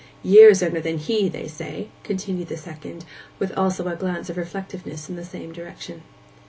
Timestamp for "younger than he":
0.63-1.29